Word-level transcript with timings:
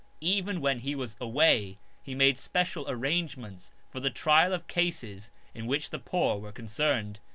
Even 0.23 0.61
when 0.61 0.79
he 0.79 0.95
was 0.95 1.15
away 1.21 1.77
he 2.01 2.15
made 2.15 2.35
special 2.35 2.89
arrangements 2.89 3.71
for 3.91 3.99
the 3.99 4.09
trial 4.09 4.51
of 4.51 4.65
cases 4.65 5.29
in 5.53 5.67
which 5.67 5.91
the 5.91 5.99
poor 5.99 6.39
were 6.39 6.51
concerned. 6.51 7.19